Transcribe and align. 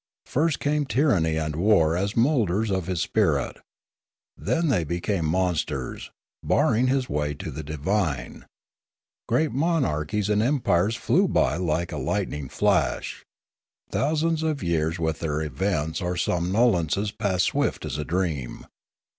First 0.25 0.59
came 0.59 0.87
tyranny 0.87 1.35
and 1.37 1.55
war 1.55 1.95
as 1.95 2.17
moulders 2.17 2.71
of 2.71 2.87
his 2.87 3.03
spirit; 3.03 3.57
then 4.35 4.69
they 4.69 4.83
became 4.83 5.25
monsters, 5.27 6.09
barring 6.43 6.87
his 6.87 7.07
way 7.07 7.35
to 7.35 7.51
the 7.51 7.61
divine. 7.61 8.47
Great 9.29 9.51
monarchies 9.51 10.27
and 10.27 10.41
empires 10.41 10.95
flew 10.95 11.27
by 11.27 11.57
like 11.57 11.91
a 11.91 11.97
lightning 11.97 12.49
flash; 12.49 13.23
thousands 13.91 14.41
of 14.41 14.63
years 14.63 14.97
with 14.97 15.19
their 15.19 15.39
events 15.43 16.01
or 16.01 16.15
somnolences 16.17 17.11
passed 17.15 17.45
swift 17.45 17.85
as 17.85 17.99
a 17.99 18.03
dream. 18.03 18.65